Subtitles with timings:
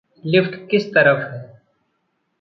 [0.23, 1.61] Lift किस तरफ़ है?